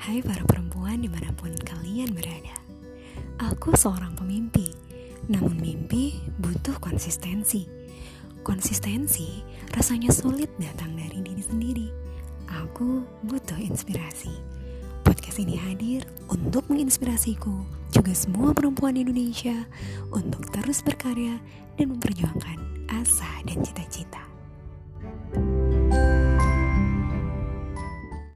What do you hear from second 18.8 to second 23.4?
Indonesia Untuk terus berkarya dan memperjuangkan asa